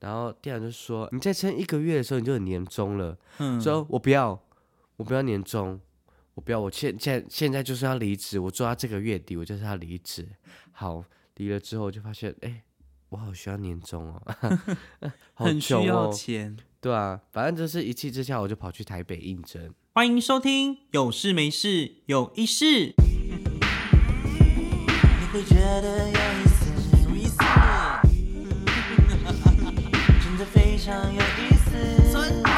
[0.00, 4.38] 然后店长就说：“你再撑一个月的时候，你就有年终了。”嗯，说：“我不要，
[4.96, 5.78] 我不要年终，
[6.34, 10.26] 我不要，我现现现在就是要离职，我做到这个月底，我就是要离职。”
[10.72, 11.04] 好，
[11.36, 12.62] 离了之后就发现，哎，
[13.10, 14.22] 我好需要年终哦，
[15.34, 16.56] 好很需穷要哦，钱。
[16.80, 19.74] 对啊，反正就是一气之下，我就跑去台北应征。
[19.92, 22.94] 欢迎收听，有事没事有意事。
[25.20, 26.49] 你会觉得有意思，有
[30.44, 31.70] 非常有意思，
[32.12, 32.50] 真的。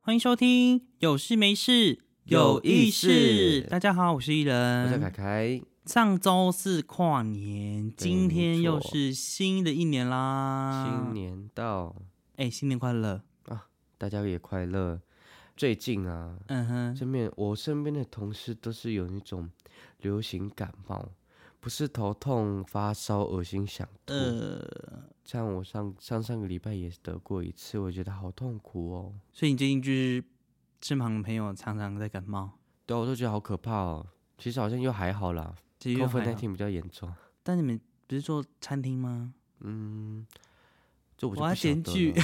[0.00, 5.10] 欢迎收听，有事没事有意意事大家好，我是艺我叫凯。
[5.10, 11.04] 凯，上周是跨年，今天又是新的一年啦。
[11.04, 11.94] 新，年到，
[12.36, 13.66] 哎，新年快乐啊！
[13.98, 15.00] 大家也快乐。
[15.54, 19.50] 最近啊，嗯哼，身边我身边的同事都是有那种
[19.98, 21.10] 流行感冒，
[21.62, 24.12] 不是头痛、发烧、恶心、想吐。
[24.12, 24.60] 呃，
[25.22, 29.14] 像我上上上个礼拜也得过一次，我觉得好痛苦哦。
[29.32, 30.24] 所以你最近就是
[30.80, 32.50] 身旁的朋友常常在感冒，
[32.84, 34.04] 对啊，我都觉得好可怕哦。
[34.38, 37.14] 其实好像又还好啦其实又，COVID 还好那天比较严重。
[37.44, 39.32] 但你们不是做餐厅吗？
[39.60, 40.26] 嗯，
[41.16, 42.22] 这我就我要不晓得检举了。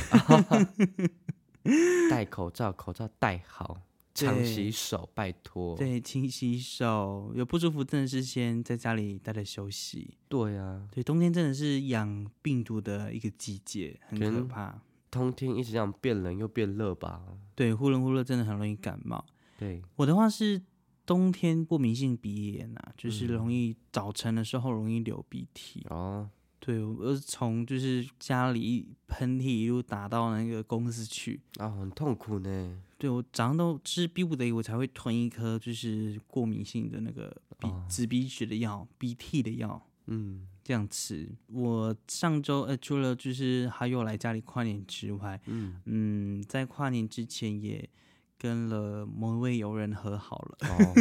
[2.10, 3.80] 戴口罩，口罩戴好，
[4.26, 5.76] 常洗手，拜托。
[5.76, 10.16] 对，勤洗手，有不舒服真的是先在家里待着休息。
[10.28, 14.80] 对啊，对，冬天真的是养病毒的一个季节，很可怕。
[15.10, 17.22] 冬天一直这样变冷又变热吧？
[17.54, 19.24] 对，忽冷忽热真的很容易感冒。
[19.58, 20.60] 对，我的话是
[21.06, 25.86] 冬天过敏性鼻炎啊，就是嗯容易早晨的时候容易流鼻涕。
[25.88, 26.28] 哦，
[26.68, 31.40] 对，我是从就是家里一喷嚏一路打到那个公司去。
[31.56, 32.82] 啊，很痛苦呢。
[32.98, 39.82] 对我早上都吃逼不得已，我才会吞一颗就是过敏性的那个鼻哦止鼻血的药、鼻涕的药。
[40.08, 41.26] 嗯，这样吃。
[41.46, 47.88] 我上周呃，除了就是还有来家里跨年之外，嗯，嗯，在跨年之前也
[48.36, 50.58] 跟了某一位友人和好了。
[50.68, 50.94] 哦，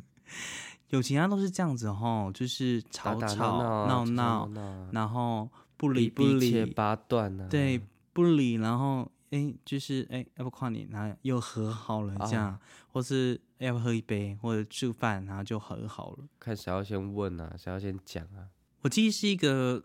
[0.90, 4.50] 友情啊都是这样子哈，就是吵吵闹闹
[4.92, 7.48] 然后不理不理，八段。
[7.48, 7.80] 对，
[8.12, 12.60] 不理，然后哎，就是哎，要不跨年，然后又和好了这样，啊
[12.92, 16.18] 或是哎要不喝一杯或者吃饭，然后就和好了。
[16.38, 18.50] 看谁要先问啊，谁要先讲啊。
[18.82, 19.84] 我其实是一个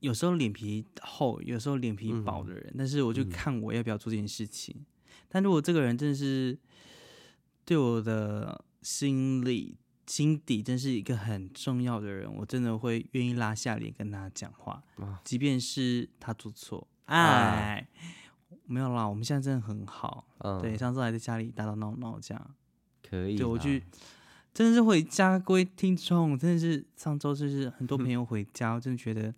[0.00, 4.84] 有时候脸皮厚，有时候脸皮嗯薄的人，但是我就看我要不要做这件事情。
[5.30, 6.58] 但如果这个人真的是
[7.64, 9.76] 对我的心里
[10.08, 16.88] 心底真是一个很重要的人，我真的会愿意拉下脸跟他讲话，啊即便是他做错。
[17.04, 17.88] 啊哎，
[18.64, 20.26] 没有啦，我们现在真的很好。
[20.38, 22.54] 嗯，对，，上次还在家里打打闹闹这样。
[23.08, 23.36] 可以。
[23.36, 23.82] 对我去，
[24.52, 29.32] 真的是回家，各位听众，真的是上周就是很多朋友回家，我真的觉得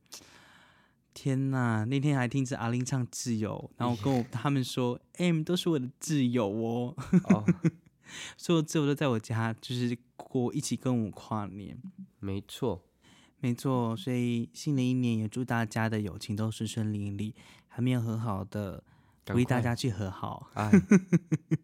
[1.14, 6.94] 天呐，那天还听着阿玲唱《挚友》，然后跟我 他们说，哎、你们都是我的挚友哦，
[7.24, 7.44] 哦，
[8.36, 11.76] 所有挚友都在我家，就是过一起跟我跨年。
[12.18, 12.82] 没错，
[13.40, 17.34] 没错，所以新的一年也祝大家的友情都顺顺利利，
[17.68, 18.84] 还没有和好的，
[19.24, 20.50] 赶鼓励大家去和好。
[20.54, 20.70] 哎，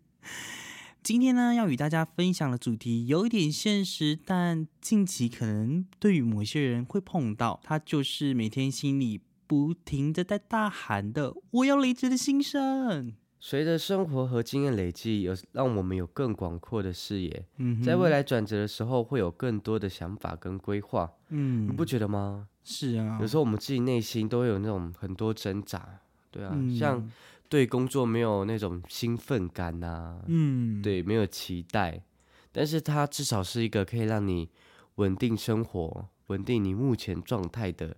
[1.02, 13.14] 今天呢，要与大家分享的主题有一点现实，但近期可能对于某些人会碰到，他就是每天心里不停的在大喊的“我要离职”的心声。
[13.48, 21.68] 随着生活和经验累积，有让我们有更广阔的视野，嗯，在未来转折的时候，会有更多的想法跟规划，嗯。
[21.68, 22.48] 你不觉得吗？
[22.64, 26.00] 是啊，有时候我们自己内心都会有那种很多挣扎，
[26.32, 26.76] 对啊，嗯。
[26.76, 27.08] 像
[27.48, 32.02] 对工作没有那种兴奋感呐、嗯，对，没有期待，
[32.50, 34.48] 但是它至少是一个可以让你
[34.96, 37.96] 稳定生活、稳定你目前状态的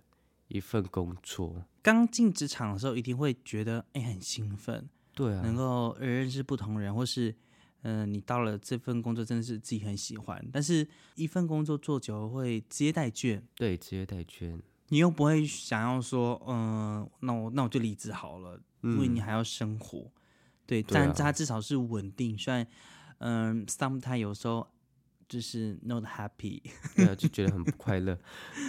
[0.49, 1.63] 一份工作。
[1.81, 4.87] 刚进职场的时候一定会觉得哎、很兴奋，
[5.19, 7.29] 对啊，能够呃认识不同人，或是
[7.81, 13.41] 嗯、呃你到了这份工作真的是自己很喜欢，但是一份工作做久了会职业怠倦。
[13.55, 20.09] 对，职业代捐，你又不会想要说，嗯、那我那我就离职好了，因为嗯你还要生活。
[20.65, 22.37] 对，对啊但它至少是稳定。
[22.37, 22.65] 虽然，
[23.17, 24.65] 嗯、s o m e t i m e 有时候
[25.27, 26.61] 就是 not happy，
[26.95, 28.17] 对啊，就觉得很不 快乐，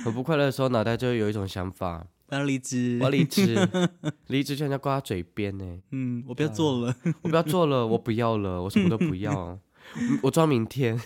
[0.05, 3.11] 很不快乐的时候，脑袋就会有一种想法，我要离职我要。
[3.11, 3.69] 离职，
[4.29, 6.94] 离职就人家挂在嘴边呢，嗯，我不要做了。
[7.23, 9.59] 我不要做了， 我不要了，我什么都不要，
[9.97, 10.97] 嗯 我装明天，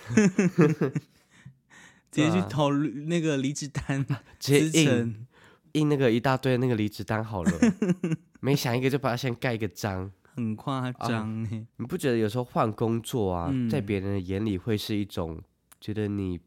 [2.11, 4.05] 直接去投那个离职单，
[4.39, 5.27] 直接印
[5.73, 7.51] 印那个一大堆那个离职单好了，
[8.41, 10.11] 没想一个就把它先盖一个章。
[10.37, 11.65] 很夸张哎。
[11.77, 15.41] 你不觉得有时候换工作啊，嗯在别人的眼里会是一种
[15.81, 16.39] 觉得你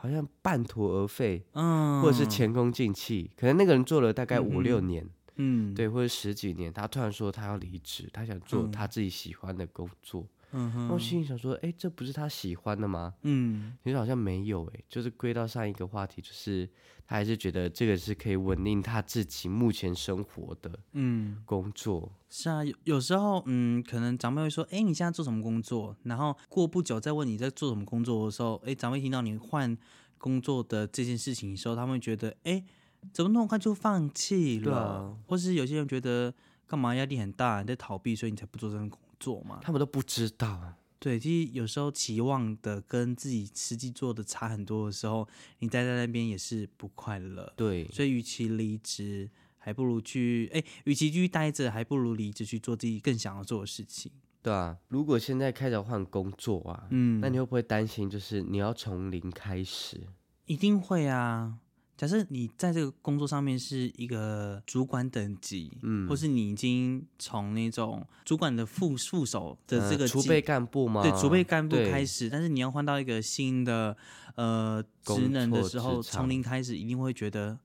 [0.00, 3.30] 好像半途而废，嗯，或者是前功尽弃？
[3.36, 5.04] 可能那个人做了大概五六年，
[5.36, 8.70] 嗯，，对，或者十几年，他突然说他要离职，他想做嗯。
[8.70, 13.14] 他自己喜欢的工作，嗯哼我哼，心里想说，哎，这不是他喜欢的吗？
[13.22, 16.68] 嗯其实好像没有哎，就是归到上一个话题，就是
[17.06, 22.10] 他还是觉得这个是可以稳定他自己目前生活的嗯，工作。
[22.30, 25.96] 是啊，有有时候，嗯，可能长辈会说，哎，你现在做什么工作？
[26.04, 29.76] 然后过不久再问你在做什么工作的时候，哎，长辈听到你换
[30.16, 32.64] 工作的这件事情的时候，他们会觉得，哎，
[33.12, 34.64] 怎么那么快就放弃了？
[34.64, 36.34] 对啊或是有些人觉得，
[36.66, 39.60] 干嘛压力很大，你在逃避，所以你才不做这份工作嘛？
[39.62, 45.28] 他们都不知道，对，其实有时候期望的跟自己实际做的差很多的时候，
[45.60, 47.52] 你待在那边也是不快乐。
[47.56, 54.10] 对，所以，与其离职，还不如去哎，与其继续待着，还不如离职去做自己更想要做的事情。
[54.42, 54.76] 对啊。
[54.88, 60.00] 如果现在开始换工作啊，嗯，那你会不会担心，就是你要从零开始？
[60.46, 61.58] 一定会啊。
[61.98, 71.02] 假设你在这个工作上面是一个主管等级，嗯或是你已经从那种主管的副副手的这个储备干部吗？
[71.02, 73.96] 对储备干部开始，但是你要换到一个新的
[74.36, 77.58] 呃职能的时候，从零开始，一定会觉得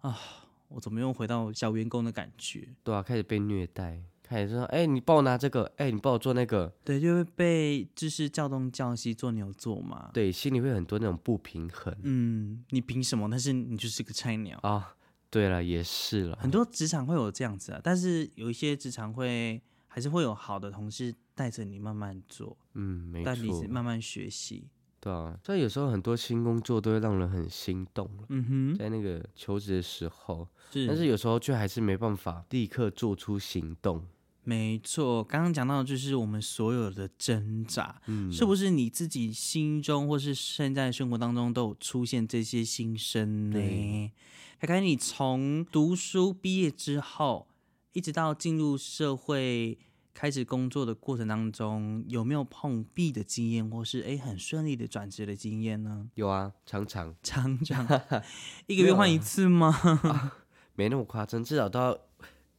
[0.00, 0.16] 啊，
[0.68, 2.68] 我怎么又回到小员工的感觉？
[2.84, 4.00] 对啊，开始被虐待，
[4.32, 10.10] 开始说，哎，你帮我拿这个，哎，你帮我做那个，对，就会被就是叫东叫西，做牛做马。
[10.12, 13.28] 对，心里会很多那种不平衡嗯，你凭什么？
[13.30, 14.58] 但是你就是个菜鸟。
[14.62, 14.96] 啊。
[15.30, 24.68] 对了，也是了，很多职场会有这样子啊，但是有一些职场会还是会有好的同事带着你慢慢做，嗯，没带你错，慢慢学习。
[25.00, 34.06] 对啊，所以有时候很多新工作都会让人很心动，嗯哼，在那个求职的时候，是，但是有时候却还是没办法立刻做出行动。
[34.44, 35.22] 没错。
[35.22, 44.12] 刚刚讲到的就是我们所有的挣扎，嗯，是不是你自己心中或是现在生活当中都有出现这些心声呢对？
[44.58, 47.46] 凯凯，你从读书毕业之后，
[47.92, 49.78] 一直到进入社会
[50.14, 56.08] 开始工作的过程当中，有没有碰壁的经验，或是诶很顺利的转职的经验呢？
[56.14, 57.86] 有啊，常常 常常
[58.66, 60.32] 一个月换一次吗？
[60.74, 61.98] 没那么夸张，至少都要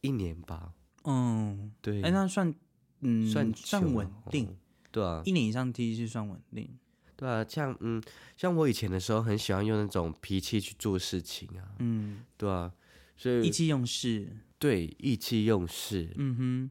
[0.00, 0.72] 一年吧。
[1.04, 2.54] 嗯，对，哎，那算
[3.00, 4.56] 嗯算算稳定哦，
[4.90, 6.68] 对啊，一年以上第一是算稳定。
[7.16, 8.02] 对啊，像嗯，
[8.36, 12.72] 像我以前的时候很喜欢用那种脾气去做事情啊，嗯，对啊，
[13.16, 14.28] 所以意气用事。
[14.58, 16.70] 对意气用事，嗯哼。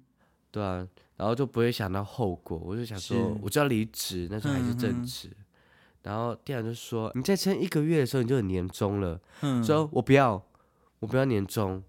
[0.51, 0.87] 对啊，
[1.17, 5.29] 然后就不会想到后果，我就想说，我就要离职，那时候还是正职。
[6.03, 9.19] 然后店长就说：“你再撑一个月的时候，你就有年终了。
[9.41, 10.43] 嗯，说我不要，
[10.99, 11.81] 我不要年终，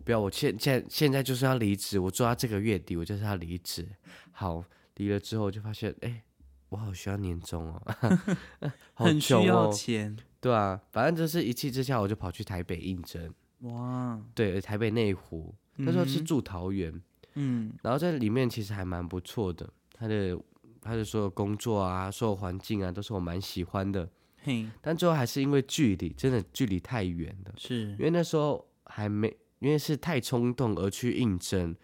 [0.00, 3.86] 我不要，我现现现在就是要离职，我做到这个月底，我就是要离职。
[4.32, 4.64] 好，
[4.96, 6.22] 离了之后就发现，哎，
[6.70, 7.82] 我好需要年终哦，
[8.94, 13.30] 好很需穷要哦，钱对啊，反正就是一气之下，我就跑去台北应征，
[13.60, 14.18] 哇。
[14.34, 17.02] 对，台北内湖，那时候是嗯住桃园，
[17.34, 20.34] 嗯然后在里面其实还蛮不错的，他的
[20.80, 24.08] 他的所有工作啊，所有环境啊，都是我蛮喜欢的，
[24.44, 27.52] 嘿但最后还是因为距离，真的距离太远了。
[27.58, 31.74] 是因为那时候还没，因为是太冲动而去应征，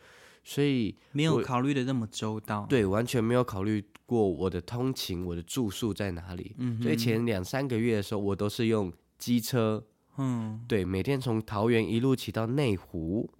[0.43, 2.67] 所以没有考虑的那么周到。
[2.67, 6.55] 对完全没有考虑过我的通勤、我的住宿在哪里。
[6.59, 9.85] 嗯，所以前两三个月的时候，我都是用机车，
[10.17, 13.31] 嗯，对，每天从桃园一路骑到内湖，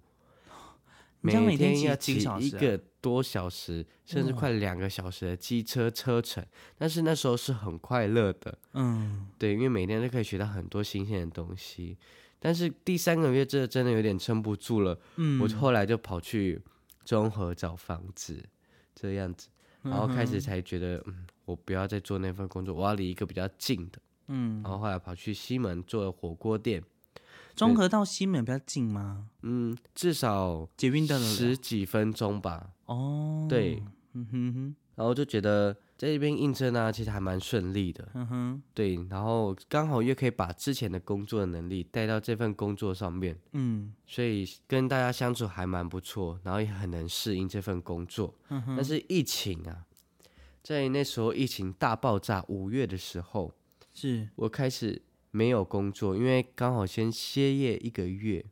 [1.21, 6.45] 每天要骑一个多小时，甚至快两个小时的机车车程。
[6.77, 11.97] 但是那时候是很快乐的，嗯对，因为每天都可以学到很多新鲜的东西。
[12.39, 16.61] 但是第三个月这真的有点撑不住了，嗯，我后来就跑去
[17.03, 18.43] 中和找房子，
[18.93, 19.47] 这样子，
[19.81, 23.99] 然后开始才觉得，嗯，我不要再做那份工作，我要离一个比较近的。
[24.27, 26.83] 嗯，然后后来跑去西门做了火锅店，
[27.55, 29.29] 中和到西门比较近吗？
[29.41, 32.71] 嗯，至少十几分钟吧。
[32.85, 33.81] 哦，对，
[34.13, 38.07] 嗯哼哼，然后就觉得在这边应征啊，其实还蛮顺利的。
[38.13, 43.93] 嗯哼，对，然后刚好又可以把之前的工作的能力带到这份工作上面，嗯。
[44.05, 48.33] 所以跟大家相处还蛮不错，然后也很能适应这份工作。
[48.49, 49.85] 嗯哼，但是疫情啊，
[50.61, 53.53] 在那时候疫情大爆炸五月的时候，
[53.93, 54.29] 是。
[54.35, 55.01] 我开始
[55.31, 58.45] 没有工作，因为刚好先歇业一个月。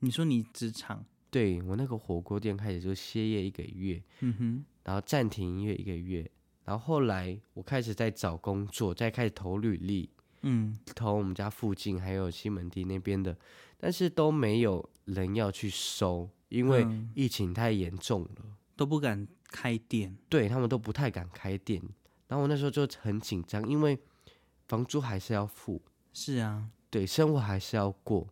[0.00, 6.30] 你说你职场，对我那个火锅店开始就歇业一个月，嗯哼，然后暂停营业一个月，
[6.64, 10.08] 然后后来我开始在找工作，再开始投履历，
[10.42, 13.36] 嗯投我们家附近还有西门町那边的，
[13.78, 18.44] 但是都没有人要去收，因为嗯疫情太严重了，
[18.76, 21.82] 都不敢开店，对他们都不太敢开店。
[22.28, 23.98] 然后我那时候就很紧张，因为
[24.68, 28.28] 房租还是要付，是啊，对，生活还是要过。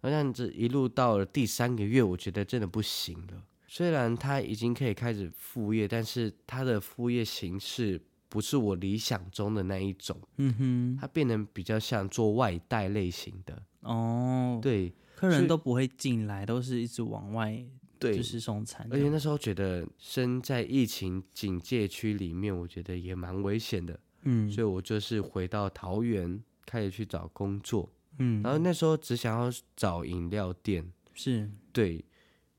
[0.00, 3.42] 然后这样子一路到了第三个月，我觉得真的不行了。
[3.74, 7.98] 虽然他已经可以开始副业，但是他的副业形式
[8.28, 13.62] 不是我理想中的那一种，嗯哼，他变得比较像做外带类型的。
[13.80, 17.64] 哦，，对客人都不会进来，都是一直往外
[17.98, 27.90] 对，就是送餐，而且那时候觉得身在疫情警戒区里面，我觉得也蛮危险的，嗯所以我就是回到桃园开始去找工作。
[28.18, 32.04] 嗯，然后那时候只想要找饮料店，是，对，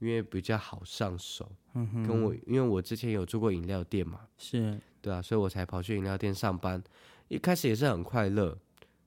[0.04, 1.50] 因为比较好上手。
[1.76, 6.82] 嗯哼，跟我因为我之前有做过饮料店嘛，是，对啊，所以我才跑去饮料店上班。
[7.30, 8.56] 一开始也是很快乐，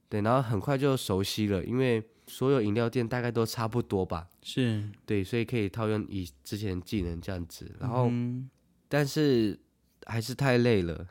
[0.09, 7.71] 对，然后很快就熟悉了，因为所有饮料店大概都差不多吧，是，对，所以可以套用以之前技能这样子。
[7.79, 8.51] 然后，嗯
[8.89, 9.59] 但是
[10.07, 11.07] 还是太累了，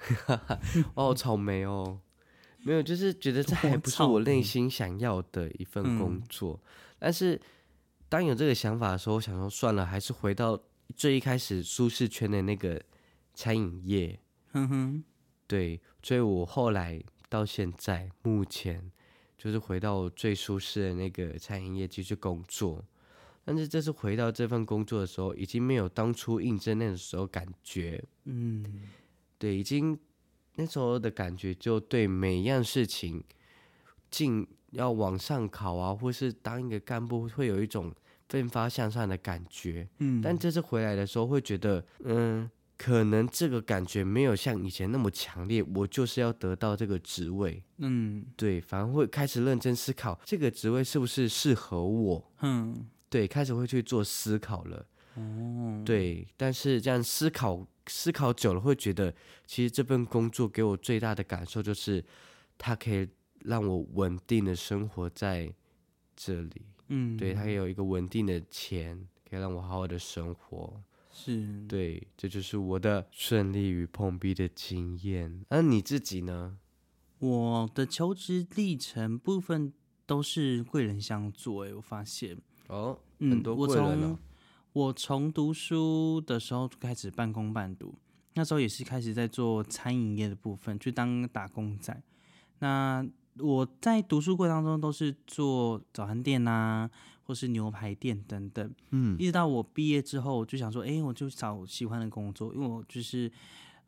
[0.95, 1.99] 我 好草莓哦。
[2.63, 6.59] 没有，就是觉得这还不是我内心想要的一份工嗯作。
[6.97, 7.39] 但是
[8.07, 10.61] 当有这个想法的时候，我想说算了，还是回到
[10.95, 12.81] 最一开始舒适圈的那个
[13.33, 14.19] 餐饮业。
[14.51, 15.03] 哼哼，
[15.47, 18.91] 对，所以我后来到现在目前
[19.37, 22.85] 就是回到最舒适的那个餐饮业继续工作。
[23.43, 28.89] 但是这次回到这份工作的时候，已经没有当初应征那个时候感觉，嗯，
[29.37, 29.99] 对，已经
[30.55, 33.23] 那时候的感觉就对每一样事情
[34.09, 37.93] 进要往上考啊，或是当一个干部，会有一种
[38.29, 39.87] 奋发向上的感觉。
[39.99, 45.63] 嗯，但这次回来的时候，会觉得，嗯，可能这个感觉没有像以前那么强烈。
[45.75, 52.31] 我就是要得到这个职位，嗯对，反而会开始认真思考这个职位是不是适合我。
[52.41, 54.85] 嗯，对，开始会去做思考了。
[55.15, 59.13] 哦，对，但是这样思考思考久了，会觉得
[59.45, 62.03] 其实这份工作给我最大的感受就是，
[62.57, 63.07] 它可以
[63.45, 65.53] 让我稳定的生活在
[66.15, 66.61] 这里。
[66.87, 70.81] 嗯，对，它可以有一个稳定的钱，可以让我好好的生活。
[71.11, 75.45] 是，对，这就是我的顺利与碰壁的经验。
[75.49, 76.57] 那你自己呢？
[77.19, 79.73] 我的求职历程部分
[80.05, 82.37] 都是贵人相助，哎，我发现，
[82.67, 84.19] 哦，嗯，很多我贵人从哦。
[84.73, 87.97] 我从读书的时候就开始半工半读，
[88.33, 92.03] 那时候也是开始在做餐饮业的部分，去当打工仔。
[92.59, 93.07] 那
[93.39, 96.89] 我在读书过程当中都是做早餐店呐、
[97.23, 98.73] 或是牛排店等等。
[98.91, 103.31] 嗯一直到我毕业之后，我就想说，哎、我就找喜欢的工作，因为我就是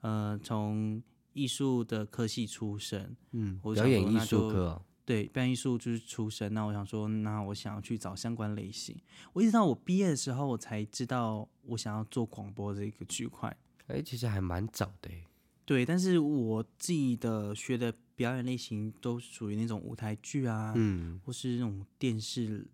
[0.02, 1.02] 呃从
[1.34, 4.82] 艺术的科系出身，嗯，我想表演艺术课哦。
[5.06, 6.54] 对，表演艺术就是出身。
[6.54, 8.94] 那我想说，那我想要去找相关类型。
[9.32, 13.56] 我一直到我毕业的时候，我才知道我想要做广播这个区块。
[13.86, 15.24] 哎，其实还蛮早的诶。
[15.64, 22.68] 对，但是我自己的学的表演类型都属于那种舞台剧啊，嗯或是那种电视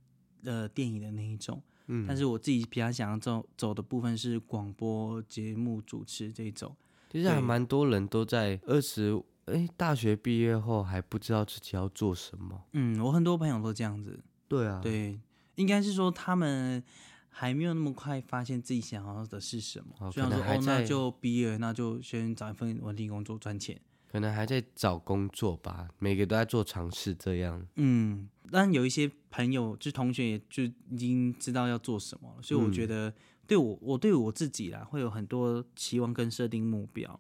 [0.44, 1.62] 呃电影的那一种。
[1.88, 6.74] 嗯，但是我自己比较想要走走的部分是广播节目主持这一种。
[7.12, 12.64] 其实还对蛮多人都在二十哎大学毕业后还不知道自己要做什么。
[12.72, 14.18] 嗯，我很多朋友都这样子。
[14.48, 15.20] 对啊，对，
[15.56, 16.82] 应该是说他们
[17.28, 23.80] 还没有那么快发现自己想要的是什么，哦就想说哦，那就毕业，那就先找一份稳定工作赚钱。
[24.14, 27.66] 可能还在找工作吧，每个都在做尝试这样。
[27.78, 33.14] 嗯，但有一些朋友，就是同学，也就已经知道要做什么了，所以我觉嗯得
[33.48, 37.20] 对我，我对我自己啦，会有很多期望跟设定目标。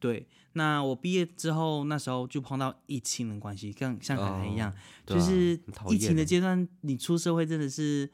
[0.00, 4.74] 对，那我毕业之后，那时候就碰到疫情的关系，像像凯凯一样，
[5.06, 5.56] 就是
[5.88, 8.10] 疫情的阶段，你出社会真的是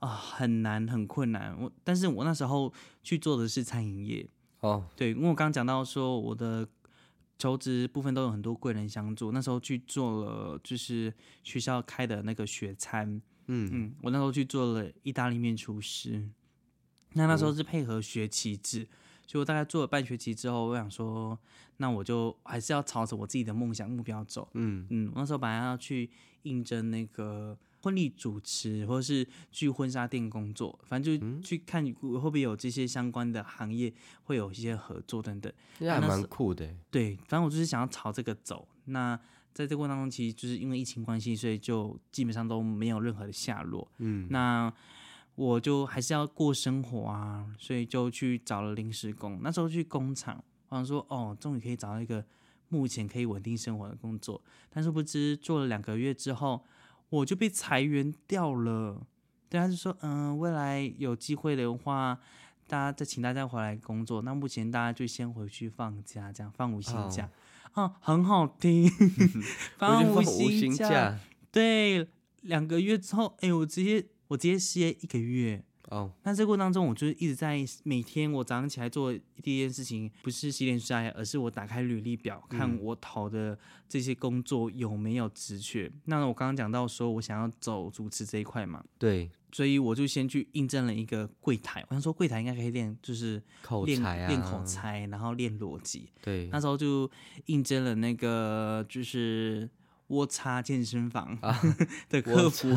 [0.00, 1.58] 啊、很难很困难。
[1.58, 2.70] 我但是我那时候
[3.02, 4.28] 去做的是餐饮业，
[4.60, 6.68] 哦，对，因为我刚刚讲到说我的
[7.38, 11.12] 求职部分都有很多贵人相助，那时候去做了就是
[11.44, 13.70] 学校开的那个学餐，嗯。
[13.72, 16.28] 嗯，我那时候去做了意大利面厨师，
[17.12, 18.88] 那那时候是配合学期制，
[19.26, 21.38] 所以我大概做了半学期之后，我想说，
[21.76, 24.86] 那我就还是要朝着我自己的梦想目标走，嗯。
[24.90, 26.10] 嗯，我那时候本来要去
[26.42, 33.92] 应征那个婚礼主持，或者是去婚纱店工作，反正就去看会不会有这些相关的行业
[34.24, 35.52] 会有一些合作等等。
[35.78, 36.76] 这还蛮酷的欸。
[36.90, 38.66] 对，反正我就是想要朝这个走。
[38.86, 39.16] 那
[39.54, 43.90] 在这个过程当中，其实就是因为疫情关系，所以就基本上都没有任何的下落。
[43.98, 44.72] 嗯，那
[45.34, 49.38] 我就还是要过生活啊，所以就去找了临时工。
[49.42, 52.24] 那时候去工厂，我想说，哦，终于可以找到一个
[52.68, 54.42] 目前可以稳定生活的工作。
[54.70, 56.64] 但是不知做了两个月之后，
[57.10, 59.06] 我就被裁员掉了。
[59.48, 62.18] 对，他就说，嗯、未来有机会的话，
[62.66, 64.20] 大家再请大家回来工作。
[64.22, 67.30] 那目前大家就先回去放假，这样放无薪哦假。
[67.72, 68.90] 啊，很好听，
[69.78, 71.18] 放五星假，假，
[71.50, 72.08] 对，
[72.42, 75.64] 两个月之后，哎，我直接我直接歇一个月。
[75.90, 85.90] 哦，那这过程当中，我就是一直在每天我早上起来做第一件事情，不是洗脸刷牙，而是我打开履历表，看我投的这些工作有没有职缺。
[86.04, 91.82] 那我刚刚讲到说我想要走主持这一块嘛，对，所以我就先去应征了一个柜台。
[91.88, 96.10] 我想说柜台应该可以练，就是口才啊，练口，才，然后练逻辑。
[96.20, 97.10] 对那时候就
[97.46, 99.68] 应征了那个就是
[100.08, 101.38] 窝叉健身房
[102.08, 102.68] 的客服，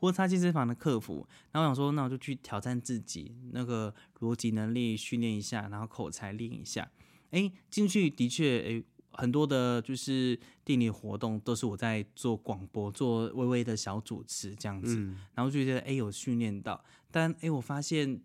[0.00, 1.26] 窝叉健身房的客服。
[1.52, 6.90] 然后我想说，那我就去挑战自己，那个逻辑能力训练一下，然后口才练一下。
[7.30, 14.96] 哎，进去的确，哎，很多的就是店里活动都是我在做广播，做微微的小主持这样子。
[14.96, 18.20] 嗯，然后就觉得哎有训练到，但哎我发现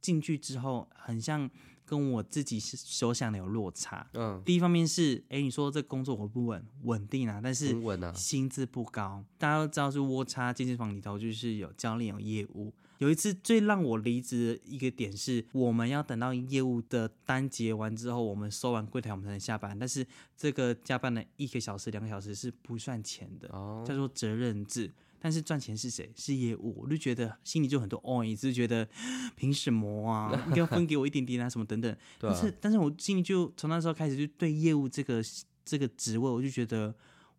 [0.00, 1.48] 进去之后很像
[1.84, 4.06] 跟我自己所想的有落差。
[4.12, 6.64] 嗯，第一方面是哎你说这工作稳不稳？
[6.82, 9.24] 稳定啊，但是很稳啊，薪资不高。
[9.38, 12.72] 大家都知道是窝叉健身房里头就是有教练有业务。
[12.98, 20.04] 有一次最让我离职的一个点是，我们要等到业务的单结完之后，我们收完柜台我们才能下班，但是
[20.36, 23.48] 这个加班的一个小时、两个小时是不算钱的。
[23.52, 24.92] 哦，叫做责任制。
[25.20, 26.12] 但是赚钱是谁？
[26.14, 28.88] 是业务，我就觉得心里就很多哦，一直觉得
[29.34, 30.30] 凭什么啊？
[30.48, 31.96] 应该分给我一点点啊，什么等等。
[32.20, 35.22] 但是，，但是我心里就从那时候开始就对业务这个
[35.64, 36.94] 这个职位，我就觉得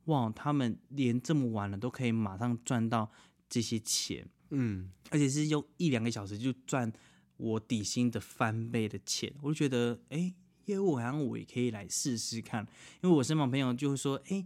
[0.05, 3.09] 哇，他们连这么晚了都可以马上赚到
[3.47, 6.91] 这些钱，嗯，而且是用一两个小时就赚
[7.37, 10.33] 我底薪的翻倍的钱，我就觉得哎，
[10.65, 12.67] 业务好像我也可以来试试看，
[13.01, 14.45] 因为我身旁朋友就会说，哎。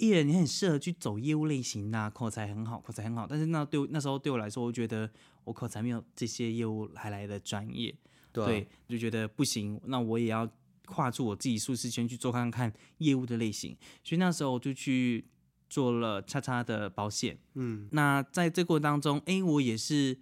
[0.00, 3.26] 艺人，你很适合去走业务类型呐啊、口才很好，口才很好。
[3.28, 5.08] 但是那对那时候对我来说，我觉得
[5.44, 7.94] 我口才没有这些业务还来的专业。
[8.32, 10.48] 对啊对，就觉得不行，那我也要
[10.86, 13.76] 跨出我自己舒适圈去做看看业务的类型。
[14.02, 15.24] 所以那时候我就去
[15.68, 17.38] 做了叉叉的保险。
[17.54, 20.16] 嗯，那在这过程当中，哎，我也是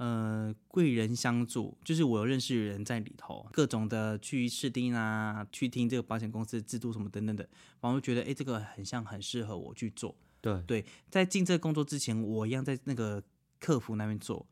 [0.00, 7.46] 呃贵人相助，就是我有认识的人在里头，各种的去试听啊，去听这个保险公司的制度什么等等的，
[7.82, 10.16] 然后觉得诶，这个很像很适合我去做。
[10.40, 13.22] 对，对，在进这个工作之前，我一样在那个
[13.58, 14.46] 客服那边做。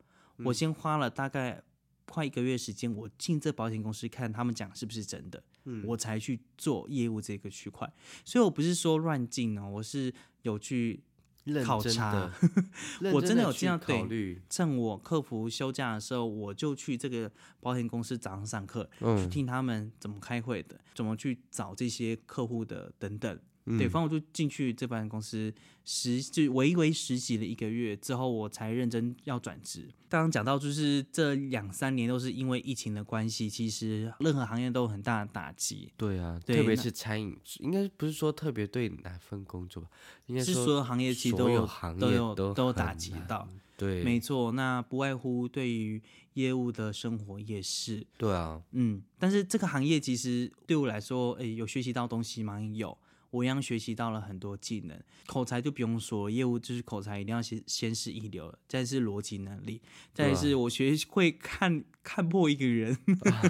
[0.45, 1.63] 我先花了大概
[2.05, 7.91] 快一个月时间，我进这保险公司看他们讲是不是真的，嗯我才去做业务这个区块。
[8.23, 11.01] 所以我不是说乱进哦，我是有去
[11.63, 12.31] 考察
[13.13, 23.39] 我真的有这样对考虑，趁我客服休假的时候，我就去这个保险公司早上上课，去嗯，听他们怎么开会的，怎么去找这些客户的等等。
[23.77, 25.53] 对，嗯反正我就进去这办公司
[25.85, 29.87] 实就微微实习了一个月之后，我才认真要转职。
[30.07, 39.89] 刚刚讲到，就是这两三年都是因为疫情的关系，其实任何行业都有很大的打击，对啊，对特别是餐饮，应该不是说特别对哪份工作吧，
[40.25, 43.47] 应该是所有行业其实都有有行业都有都有打击到。
[43.77, 46.01] 对，没错，那不外乎对于
[46.33, 52.59] 业务的生活也是，对啊，嗯，但是这个行业其实对我来说，诶，有学习到东西吗？
[52.59, 52.97] 有，
[53.31, 54.99] 我一样学习到了很多技能。
[55.25, 59.81] 口才就不用说，业务就是口才一定要先先是一流的，再是逻辑能力，
[60.13, 62.97] 再是我学会看 看破一个人。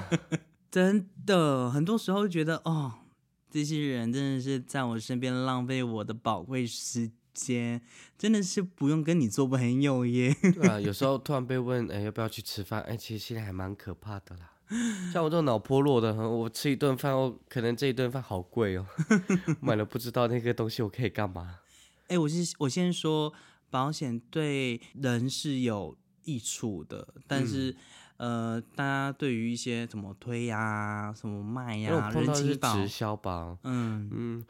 [0.71, 2.93] 真的，很多时候觉得哦，
[3.49, 7.81] 这些人真的是在我身边浪费我的宝贵时间，
[8.17, 10.35] 真的是不用跟你做朋友耶。
[10.53, 12.81] 对啊，有时候突然被问，哎，要不要去吃饭？
[12.83, 14.51] 哎，其实现在还蛮可怕的啦。
[15.11, 18.85] 像我这种脑波弱的，我吃一顿饭，我可能这一顿饭好贵哦，
[19.59, 21.59] 买了不知道那个东西我可以干嘛。
[22.07, 23.33] 哎、我是我先说，
[23.69, 27.75] 保险对人是有益处的，但是、
[28.17, 34.45] 呃，大家对于一些什么推呀、什么卖呀、人情保，直销吧，嗯，嗯，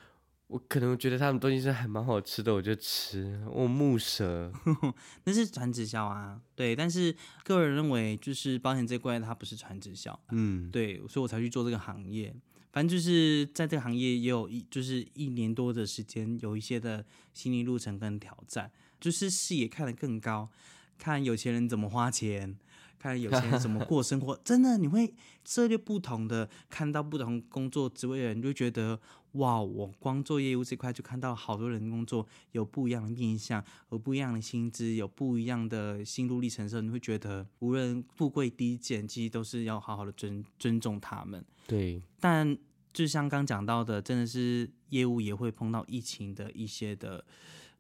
[0.50, 3.40] 我可能觉得他们东西是还蛮好吃的，我就吃。
[3.52, 4.52] 我木蛇，
[5.26, 6.76] 那是传直销啊，对。
[6.76, 12.36] 但是个人认为，就是保险这块它不是传直销，嗯，对，所以我才去做这个行业。
[12.72, 20.50] 反正就是在这个行业也有一就是一年多的时间，有一些的心理路程跟挑战，就是视野看得更高，
[20.98, 22.58] 看有钱人怎么花钱，
[22.98, 24.36] 看有钱人怎么过生活。
[24.44, 29.00] 真的，你会涉猎不同的，看到不同工作职位的人，你就觉得
[29.34, 41.46] 哇，我光做业务这块就看到好多人工作有不一样的面向，有不一样的薪资，有不一样的心路历程的时候，你会觉得无论富贵低贱，其实都是要好好的尊尊重他们。
[41.68, 42.58] 对，但
[42.92, 47.24] 就像刚讲到的，真的是业务也会碰到疫情的一些的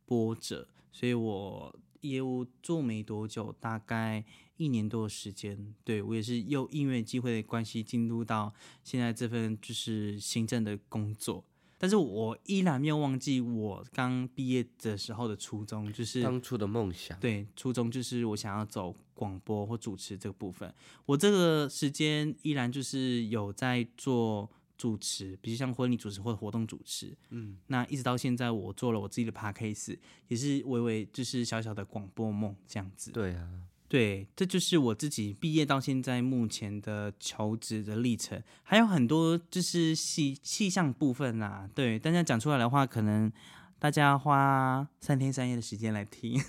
[0.05, 4.23] 波折，所以我业务做没多久，大概
[4.59, 11.43] 一年多的时间，对我也是又因为机会的关系进入到现在这份就是行政的工作。
[11.81, 20.75] 但是我依然没有忘记我刚毕业的时候的初衷，就是当初的梦想，对，初衷就是我想要走广播或主持这个部分。
[21.05, 27.17] 我这个时间依然就是有在做主持，比如像婚礼主持或者活动主持。
[27.29, 33.09] 嗯，那一直到现在，我做了我自己的 podcast，也是微微就是小小的广播梦这样子。
[33.11, 33.49] 对啊，
[33.89, 41.67] 对，这就是我自己毕业到现在目前的求职的历程，还有很多就是细细项部分啦。
[41.73, 43.31] 对，大家讲出来的话，可能
[43.79, 46.39] 大家花三天三夜的时间来听。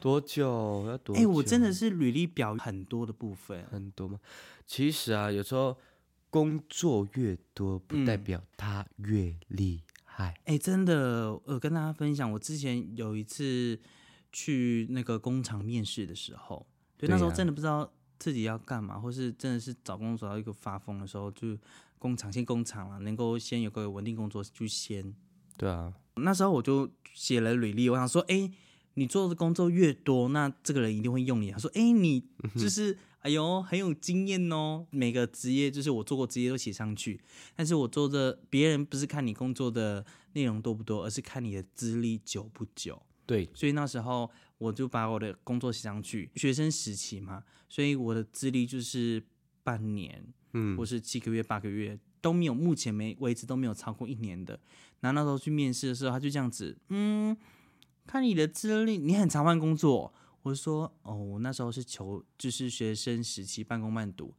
[0.00, 3.66] 多久要多哎、我真的是履历表很多的部分。
[3.68, 4.20] 很多吗？
[4.64, 5.76] 其实啊，有时候
[6.30, 10.40] 工作越多，不代嗯表他越厉害。
[10.44, 13.80] 哎、真的，我跟大家分享，我之前有一次
[14.32, 21.56] 去那个工厂面试的时候，对，那时候真的不知道自己要干嘛，或是真的是找工作找到一个发疯的时候，就
[21.98, 25.14] 工厂先工厂了，能够先有个稳定工作就先。
[25.56, 28.48] 对啊，那时候我就写了履历，我想说，哎、
[28.94, 31.50] 你做的工作越多，那这个人一定会用你。
[31.50, 34.86] 他说，哎、你就是，哎呦，很有经验哦。
[34.90, 37.20] 每个职业就是我做过职业都写上去，
[37.56, 43.02] 但是我做的别人不是看你工作的内容多不多，而是看你的资历久不久。
[43.28, 49.22] 对，所以那时候我就把我的工作写上去，学生时期嘛，所以我的资历就是
[49.62, 54.58] 半年，嗯或是七个月、八个月都没有，目前没为止都没有超过一年的。
[55.00, 57.36] 然后那时候去面试的时候，他就这样子，嗯，
[58.06, 60.14] 看你的资历，你很常换工作。
[60.42, 64.34] 我就说，哦，我那时候是求就是学生时期半工半读。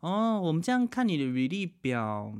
[0.00, 2.34] 哦，我们这样看你的履历表，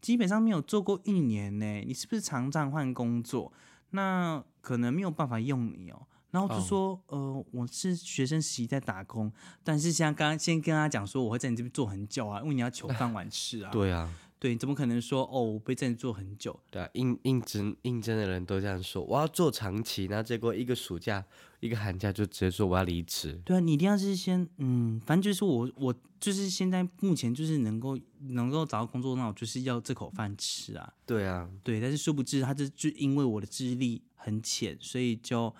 [0.00, 3.52] 基本上没有做过一年呢，你是不是常常换工作？
[3.90, 6.06] 那可能没有办法用你哦。
[6.30, 9.30] 然后我就哦说，呃，我是学生时期在打工，
[9.62, 13.70] 但是像刚刚先跟他讲说，我会在你这边做很久啊，因为你要求饭碗吃啊。
[13.70, 14.10] 对啊，
[14.42, 16.58] 对，你怎么可能说哦，我被这里做很久？
[16.68, 21.24] 对啊，应应征应征的人都这样说，我要做长期，然后结果一个暑假、
[21.60, 23.40] 一个寒假就直接说我要离职。
[23.44, 27.96] 对啊，你一定要是先，嗯，反正就是我，我就是现在目前就是能够
[28.30, 30.92] 能够找到工作，那我就是要这口饭吃啊。
[31.06, 35.54] 对啊，对，但是殊不知他这就因为我的资历很浅，所以就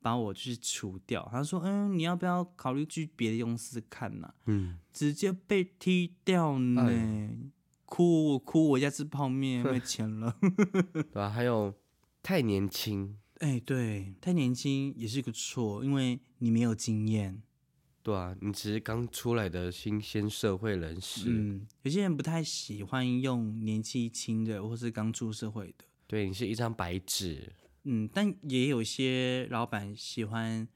[0.00, 1.28] 把我就是除掉。
[1.32, 6.86] 他说，嗯，你要不要考虑去别的公司看呐、嗯，直接被踢掉呢。
[6.86, 7.30] 哎
[7.88, 10.36] 哭我哭，我家吃泡面没钱了。
[10.92, 11.74] 对吧、还有
[12.22, 17.42] 太年轻，哎，对，太年轻也是个错，因为你没有经验。
[18.02, 25.84] 对啊，你只是刚出来的新鲜社会人士，嗯，有些人不太喜欢用年纪轻的，或是刚出社会的。
[26.06, 27.52] 对你是一张白纸，
[27.84, 30.66] 嗯，但也有些老板喜欢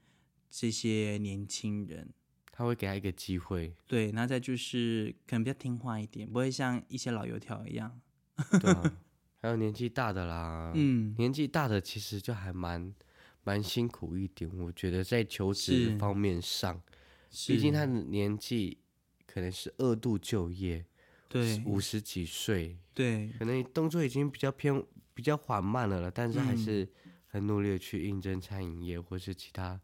[0.49, 2.09] 这些年轻人。
[2.55, 7.99] 他会给他一个机会，对，然后再就是可能比较听话一点，不会像一些老油条一样。
[8.61, 8.97] 对啊，
[9.41, 12.93] 还有年纪大的啦，嗯，年纪大的其实就还蛮
[13.43, 16.79] 蛮辛苦一点，我觉得在求职方面上，
[17.47, 18.77] 毕竟他的年纪
[19.25, 20.85] 可能是二度就业，
[21.27, 24.83] 对五十几岁，对可能动作已经比较偏
[25.15, 26.89] 比较缓慢了了，但是还嗯是
[27.25, 29.81] 很努力的去应征餐饮业或是其他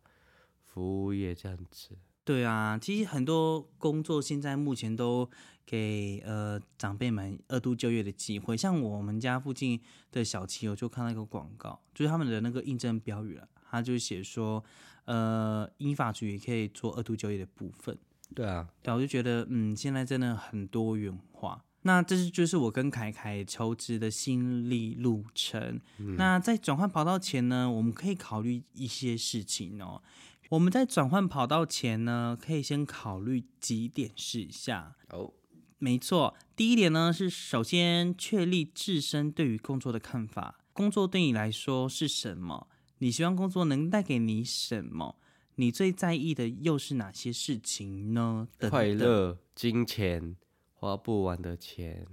[0.64, 1.98] 服务业这样子。
[2.30, 5.28] 对啊，其实很多工作现在目前都
[5.66, 14.64] 给呃长辈们二度就业的机会，像我们家附近的小七，我就看到一个广告，就是他们的那个应征标语了，他就写说，
[15.06, 17.98] 呃，英法局也可以做二度就业的部分。
[18.36, 21.66] 对啊，对啊，我就觉得，嗯，现在真的很多元化。
[21.82, 25.82] 那这是就是我跟凯凯求职的心历路程。
[26.16, 30.04] 那在转换跑道前呢，我们可以考虑一些事情哦。
[30.50, 34.96] 我们在转换跑道前呢，可以先考虑几点事项。
[35.10, 35.34] 哦，
[35.78, 40.60] 没错，第一点呢是首先确立自身对于工作的看法。
[40.74, 42.68] 工作对你来说是什么？
[42.98, 45.20] 你希望工作能带给你什么？
[45.56, 48.48] 你最在意的又是哪些事情呢？
[48.58, 50.36] 等等快乐、金钱、
[50.74, 52.08] 花不完的钱，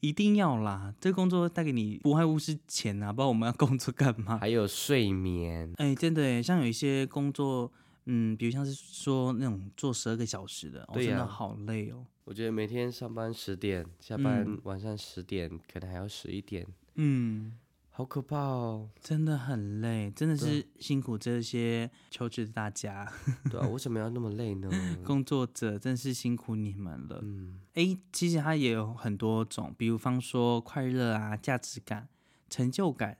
[0.04, 0.94] 一定要啦！
[1.00, 4.38] 这工作带给你不外乎是钱啊，不知道我们要工作干嘛？
[4.38, 5.74] 还有睡眠。
[5.78, 7.72] 哎、真的耶，像有一些工作，
[8.08, 12.06] 嗯，比如像是说那种做十二个小时的，哦，对呀真的好累哦。
[12.26, 17.58] 我觉得每天上班十点，下班晚上十点，可能还要十一点，嗯，
[17.96, 18.90] 好可怕哦。
[19.00, 23.08] 真的很累，真的是辛苦这些求职的大家，
[23.52, 24.68] 对啊，为什么要那么累呢？
[25.06, 27.20] 工作者真是辛苦你们了。
[27.22, 32.10] 嗯，哎、其实它也有很多种，比如方说快乐啊、价值感、
[32.50, 33.20] 成就感，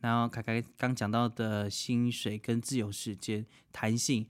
[0.00, 4.26] 然后凯凯刚讲到的薪水跟自由时间、弹性，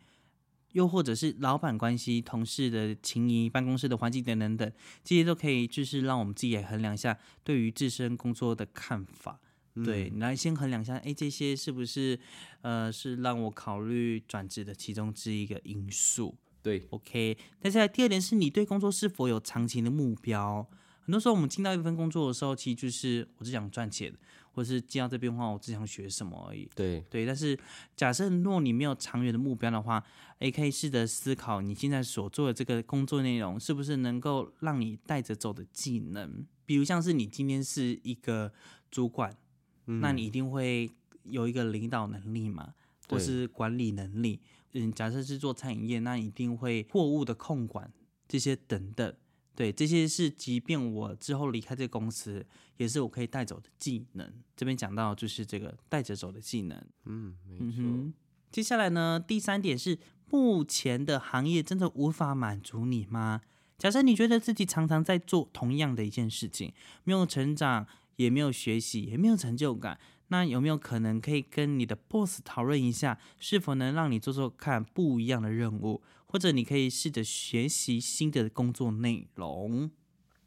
[0.73, 4.73] 又或者是老板关系、同事的情谊、办公室的环境等等等，
[5.05, 9.39] 这些都可以就是让我们自己也衡量一下对于自身工作的看法。
[9.83, 12.19] 对，你来先衡量一下，哎，这些是不是
[12.61, 20.67] 呃是让我考虑转职的其中之一个因素对，？OK，接下来第二点是你对工作是否有长期的目标。
[21.01, 24.11] 很多时候我们进到一份工作的时候，其实就是我只想赚钱，
[24.53, 26.67] 或是进到这边的话，我只想学什么而已。
[26.75, 27.59] 对，对，但是
[27.95, 30.03] 假设若你没有长远的目标的话，
[30.39, 36.47] 也可以试着思考你现在所做的这个工作内容是不是能够让你带着走的技能。
[36.65, 38.51] 比如像是你今天是一个
[38.91, 39.37] 主管，
[39.87, 40.91] 那你一定会
[41.25, 42.75] 有一个领导能力嘛，
[43.09, 44.41] 或是管理能力。
[44.73, 47.93] 嗯，假设是做餐饮业，那一定会货物的控管
[48.27, 49.15] 这些等等。
[49.55, 52.45] 对，这些是即便我之后离开这个公司，
[52.77, 54.33] 也是我可以带走的技能。
[54.57, 56.85] 这边讲到就是这个带着走的技能。
[57.05, 58.13] 嗯，没错，
[58.51, 59.97] 接下来呢，第三点是
[60.29, 63.43] 目前的行业真的无法满足你吗？
[63.79, 66.73] 假设你觉得自己常常在做同样的一件事情，
[67.05, 69.99] 没有成长，也没有学习，也没有成就感，
[70.29, 79.91] 那有没有可能可以跟你的 boss 讨论一下，是否能让你做做看不一样的任务，或者你可以试着学习新的工作内容？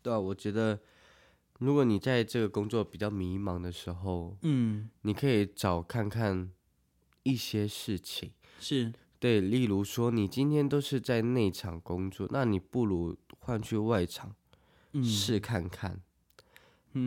[0.01, 0.79] 对啊，我觉得
[1.59, 6.51] 如果你在这个工作比较迷茫的时候，嗯，你可以找看看
[7.23, 8.31] 一些事情。
[8.59, 14.35] 是，对，例如说你今天都是在内场工作，那你不如换去外场
[14.93, 15.91] 嗯，试看看。
[15.93, 16.01] 嗯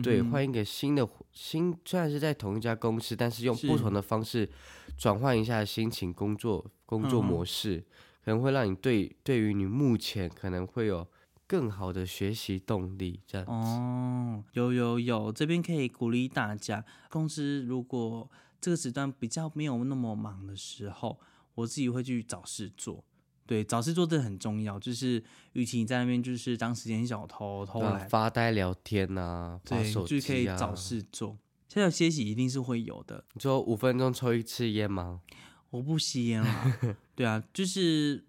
[0.01, 4.49] 对，哼换一个新的新，虽然是在同一家公司，但是用不同的方式
[4.97, 7.83] 转换一下心情、工作工作模式，
[8.23, 11.05] 可能会让你对对于你目前可能会有
[11.45, 13.19] 更好的学习动力。
[13.27, 18.29] 这样子，哦，有有有，这边可以鼓励大家，公司如果
[18.61, 21.19] 这个时段比较没有那么忙的时候，
[21.55, 23.03] 我自己会去找事做。
[23.51, 30.45] 对，找事做真的很重要，就是与其你在那边就是当时间小偷偷对啊懒，发呆聊天呐、啊，对，手就可以。
[30.45, 31.37] 找事做。
[31.67, 35.19] 现在歇息一定是会有的，你说五分钟抽一次烟吗？
[35.69, 36.79] 我不吸烟啦。
[37.13, 38.23] 对啊，就是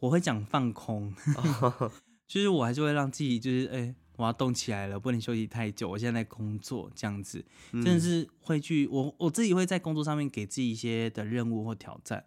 [0.00, 1.14] 我会讲放空，
[2.26, 5.90] 就是我还是会让自己就是哎、我要动起来了，不能休息太久。
[5.90, 12.24] 我现在在工作这样子，真的是会去我我自己会在工作上面给自己一些的任务或挑战。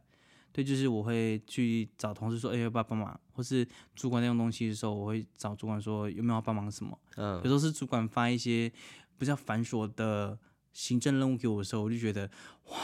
[0.56, 3.20] 对，就是我会去找同事说，哎、要不要帮忙？
[3.34, 6.98] 或是主管在用东西的时候，我会找主管说有没有要帮忙什么。
[7.18, 8.72] 有嗯时，候是主管发一些
[9.18, 10.40] 比较繁琐的
[10.72, 12.32] 行政任务给我的时候，我就觉得
[12.70, 12.78] 哇，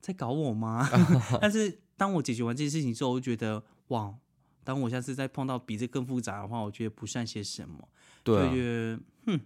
[0.00, 0.88] 在搞我吗？
[1.42, 4.14] 但是当我解决完这件事情之后，我就觉得哇，
[4.64, 7.86] 当我下次再碰到比这更复杂的话，我觉得不算些什么，
[8.24, 9.40] 对啊觉得哼，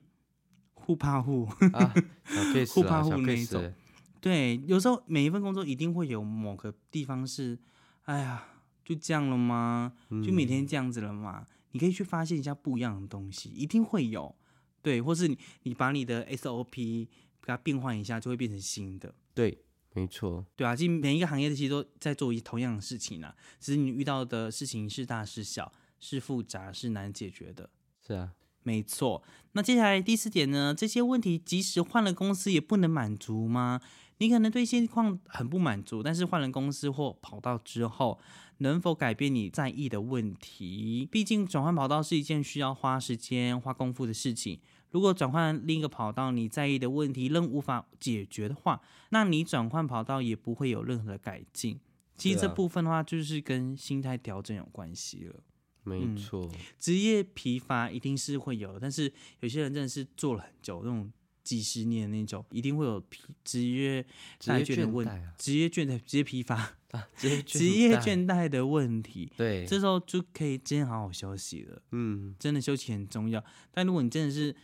[0.74, 1.44] 互怕互。
[1.72, 1.92] 啊，
[2.24, 3.74] 小 case 互怕啊，小互那种
[4.20, 7.59] 对，有时候每一份工作一定会有某个地方是，
[8.02, 8.44] 哎呀，
[8.85, 9.94] 就这样了吗？
[10.24, 11.46] 就每天这样子了吗？
[11.72, 14.35] 你可以去发现一下不一样的东西，一定会有。
[14.83, 17.06] 对，或是你你把你的 SOP
[17.40, 19.14] 给它变换一下，就会变成新的。
[19.33, 19.62] 对，
[19.94, 27.70] 没错，对啊，其实每一个行业的其实都在做一同样的事情啊，只是你遇到的事情是大是小，是复杂是难解决的。
[28.06, 30.74] 是啊，没错，那接下来第四点呢？
[30.74, 33.80] 这些问题即使换了公司也不能满足吗？
[34.20, 38.18] 你可能对现况很不满足，但是换了公司或跑道之后，
[38.59, 41.09] 能否改变你在意的问题？
[41.11, 44.61] 毕竟转换跑道是一件需要花时间、花功夫的事情。
[44.90, 51.80] 如果转换另一个跑道，你在意的问题仍无法解决的话，那你转换跑道也不会有任何的改进。
[52.18, 55.37] 其实这部分的话，就是跟心态调整有关系了。
[55.83, 56.46] 没嗯错，
[56.78, 61.11] 职业疲乏一定是会有的，但是有些人真的是做了很久，那种
[61.42, 64.05] 几十年那种，一定会有疲职业
[64.38, 65.07] 职业的问
[65.38, 66.57] 职业倦怠、职业疲乏、
[66.90, 69.33] 啊，职业职业，倦怠的问题。
[69.37, 73.42] 对，这时候就可以真的好好休息了，嗯，真的休息很重要。
[73.72, 74.55] 但如果你真的是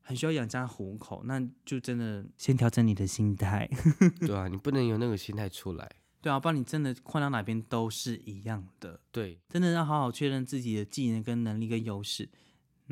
[0.00, 3.68] 很需要养家糊口，那就真的先调整你的心态。
[4.20, 9.00] 对啊，你不能有那个心态出来，对啊，不然你真的换到哪边都是一样的。
[9.10, 12.28] 对，真的要好好确认自己的技能跟能力跟优势，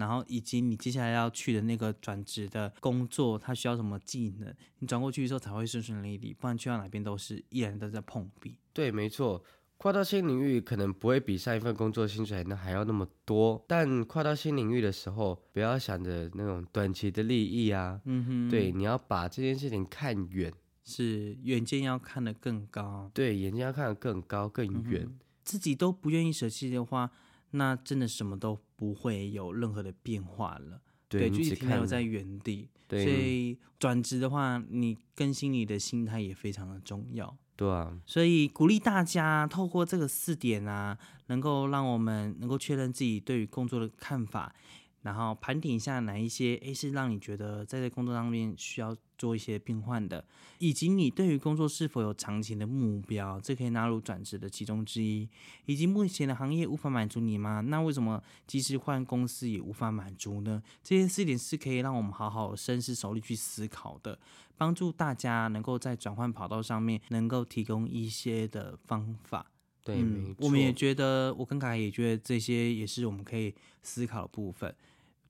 [0.00, 8.56] 然后以及你接下来要去的那个转职的工作，它需要什么技能，你转过去之后才会顺顺利利，不然去到哪边都是依然都在碰壁。
[8.72, 9.44] 对，没错。
[9.82, 20.52] 跨到新领域可能不会比上一份工作薪水那还要那么多，但跨到新领域的时候，不要想着那种短期的利益啊，嗯哼，对，，你要把这件事情看远，
[20.84, 25.08] 是远见要看得更高，对，眼睛要看得更高更远，
[25.42, 27.10] 自己都不愿意舍弃的话，
[27.52, 30.80] 那真的什么都不会有任何的变化了。
[31.06, 32.70] 对，就一直你只看停留在原地。
[32.88, 37.36] 对所以转职的话，你更新你的心态也非常的重要。
[37.56, 44.54] 对啊，所以鼓励大家透过这个四点啊，能够让我们能够确认自己对于工作的看法，
[45.02, 50.24] 然后盘点一下哪一些诶是让你觉得在这工作上面需要做一些变换的，
[50.58, 55.28] 以及你对于工作是否有长期的目标，这可以纳入转职的其中之一。
[55.66, 57.60] 以及目前的行业无法满足你吗？
[57.60, 60.62] 那为什么即使换公司也无法满足呢？
[60.82, 64.18] 这些四点是可以让我们好好深思熟虑去思考的。
[64.56, 69.46] 帮助大家能够在转换跑道上面能够提供一些的方法。
[69.82, 74.74] 对，嗯我们也觉得，我跟凯也觉得这些也是我们可以思考的部分。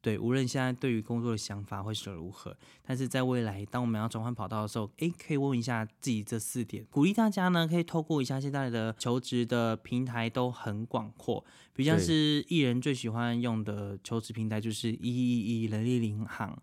[0.02, 16.56] 对，无论现在对于工作的想法会是如何，但是在未来，当我们要转换跑道的时候，诶，可以问一下自己这四点，鼓励大家呢，可以透过一下现在的求职的平台都很广阔，比如像是艺人最喜欢用的求职平台就是一一一人力银行，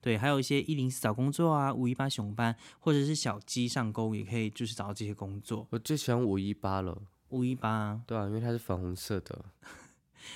[0.00, 5.64] 对，还有一些一零四找工作啊，五一八熊班，或者是小鸡上工，也可以就是找到这些工作。
[5.70, 9.44] 我最喜欢五一八了，五一八，对啊，因为它是粉红色的，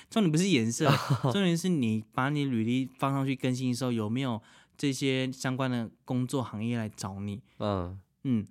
[0.09, 0.89] 重点不是颜色，
[1.23, 4.41] 重点是你把你履历放上去更新的时候，有没有
[4.77, 7.41] 这些相关的工作行业来找你？
[7.59, 8.45] 嗯，嗯，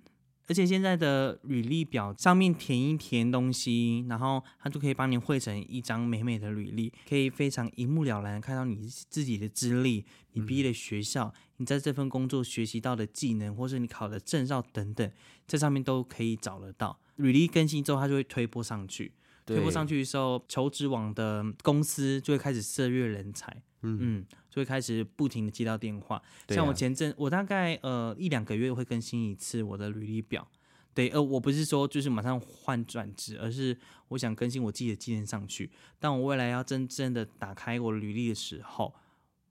[0.47, 15.11] 而且现在的履历表上面填一填东西，然后它就可以帮你汇成一张美美的履历，可以非常一目了然看到你自己的资历、你毕业的学校、你在这份工作学习到的技能，或是你考的证照等等，
[15.47, 16.99] 在上面都可以找得到。
[17.17, 19.13] 履历更新之后，它就会推播上去。
[19.45, 26.15] 推播上去的时候，求职网的公司就会开始涉猎人才，嗯嗯，就会开始不停的接到电话。
[26.17, 30.47] 啊像我前阵，我大概呃一两个月会更新一次我的履历表。
[30.93, 33.77] 对，呃，我不是说就是马上换转职，而是
[34.07, 35.69] 我想更新我自己的技能上去。
[35.99, 38.95] 当我未来要真正的打开我的履历的时候，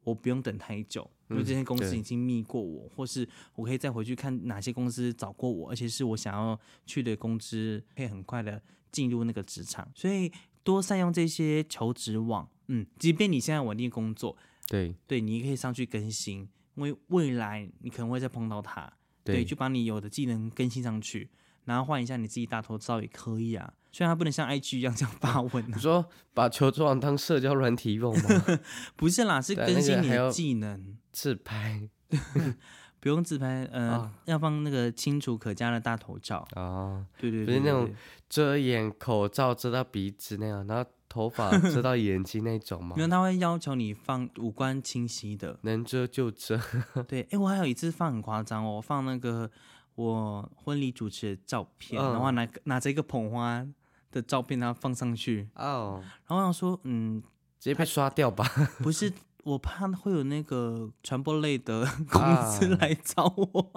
[0.04, 8.62] 我不用等太久，因为嗯这些公司已经密过我，或是我可以再回去看哪些公司找过我，而且是我想要去的公司，可以很快的
[8.94, 9.86] 进入那个职场。
[9.94, 10.30] 所以
[10.62, 14.36] 多善用这些求职网，嗯，即便你现在稳定工作，
[14.68, 18.90] 对对你可以上去更新，因为未来你可能会再碰到它，
[19.24, 21.28] 对，对就把你有的技能更新上去，
[21.64, 23.74] 然后换一下你自己大头照也可以啊。
[23.92, 28.60] 虽然它不能像 IG 一样这样发文啊，你说把求职网当社交软体用吗？
[28.96, 30.96] 不是啦，是更新你的技能。
[31.12, 31.88] 自拍
[33.04, 36.42] 不用自拍，呃，啊要放那个清楚可加的大头照。
[36.56, 37.94] 哦，对对对对不是那种
[38.30, 43.02] 遮眼口罩遮到鼻子那样，然后头发遮到眼睛那种吗 没？
[43.02, 45.58] 有，他会要求你放五官清晰的。
[45.64, 46.58] 能遮就遮，
[47.06, 49.50] 对，哎，我还有一次放很夸张哦，我放那个
[49.96, 53.66] 我婚礼主持的照片，嗯然后拿拿着一个捧花
[54.10, 57.22] 的照片，然后放上去，哦，然后我想说，嗯，
[57.60, 58.48] 直接被刷掉吧。
[58.78, 59.12] 不是，
[59.44, 63.70] 我怕会有那个传播类的 公司啊来找我，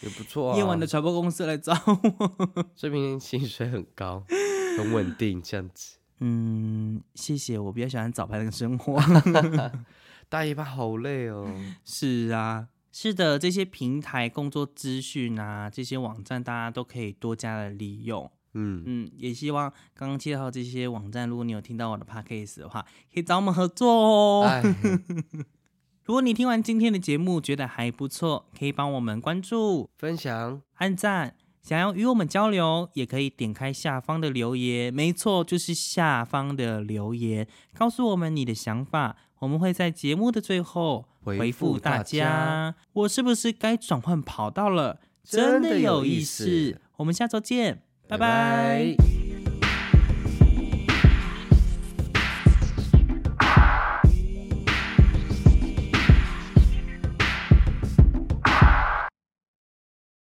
[0.00, 0.56] 也不错啊。
[0.56, 2.64] 夜晚的传播公司来找我。
[2.74, 4.24] 这边薪水很高，
[4.78, 5.98] 很稳定，这样子。
[6.24, 8.96] 嗯，谢谢，我比较喜欢早班的生活。
[10.28, 11.52] 大夜班好累哦。
[11.84, 18.30] 是啊，是的，这些平台工作资讯啊，这些网站大家都可以多加的利用。
[18.54, 24.44] 嗯，嗯，也希望刚刚介绍这些网站，如果你有听到我的 podcast 的话，可以找我们合作哦。
[24.46, 24.62] 哎，
[26.04, 31.36] 如果你听完今天的节目觉得还不错，可以帮我们关注、分享按赞。
[31.62, 42.74] 想要与我们交流，也可以点开下方的留言，没错，就是下方的留言，告诉我们你的想法，我们会在节目的最后回回复大家家。
[42.94, 44.98] 我是不是该转换跑道了？
[45.22, 46.80] 真的有有意思。
[46.96, 49.21] 我们下周见，拜拜。